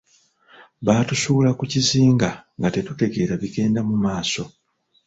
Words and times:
Baatusuula 0.85 1.49
ku 1.57 1.63
kizinga 1.71 2.29
nga 2.57 2.69
tetutegeera 2.75 3.33
bigenda 3.41 3.79
mu 3.89 3.95
maaso. 4.03 4.43